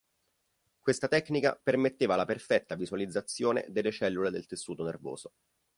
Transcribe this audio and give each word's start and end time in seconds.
Questa 0.79 1.07
tecnica 1.07 1.53
permetteva 1.61 2.15
la 2.15 2.25
perfetta 2.25 2.73
visualizzazione 2.73 3.67
delle 3.69 3.91
cellule 3.91 4.31
del 4.31 4.47
tessuto 4.47 4.83
nervoso. 4.83 5.33